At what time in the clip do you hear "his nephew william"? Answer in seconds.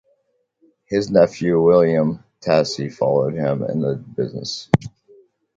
0.87-2.23